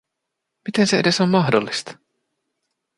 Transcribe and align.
Miten 0.65 0.87
se 0.87 0.99
edes 0.99 1.19
on 1.21 1.29
mahdollista?! 1.29 1.97